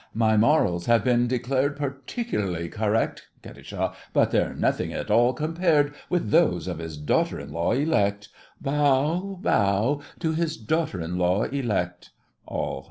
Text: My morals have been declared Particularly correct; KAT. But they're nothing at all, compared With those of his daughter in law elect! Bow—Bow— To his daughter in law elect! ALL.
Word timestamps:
My 0.15 0.35
morals 0.35 0.87
have 0.87 1.03
been 1.03 1.27
declared 1.27 1.77
Particularly 1.77 2.69
correct; 2.69 3.27
KAT. 3.43 3.93
But 4.13 4.31
they're 4.31 4.55
nothing 4.55 4.91
at 4.93 5.11
all, 5.11 5.31
compared 5.31 5.93
With 6.09 6.31
those 6.31 6.67
of 6.67 6.79
his 6.79 6.97
daughter 6.97 7.39
in 7.39 7.51
law 7.53 7.73
elect! 7.73 8.29
Bow—Bow— 8.59 10.01
To 10.21 10.31
his 10.33 10.57
daughter 10.57 10.99
in 11.01 11.19
law 11.19 11.43
elect! 11.43 12.09
ALL. 12.47 12.79